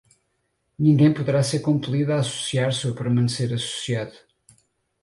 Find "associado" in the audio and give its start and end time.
3.53-4.17